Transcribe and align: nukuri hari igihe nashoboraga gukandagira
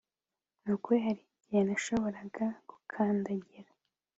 nukuri 0.63 0.99
hari 1.05 1.19
igihe 1.27 1.61
nashoboraga 1.67 2.45
gukandagira 2.69 3.69